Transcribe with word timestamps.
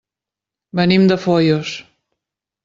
Venim 0.79 1.05
de 1.11 1.17
Foios. 1.27 1.75